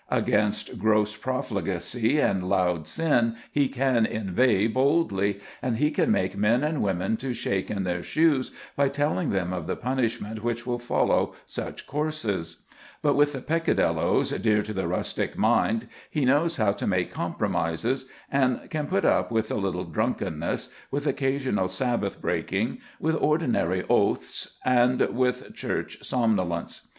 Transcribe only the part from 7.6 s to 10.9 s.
in their shoes by telling them of the punishment which will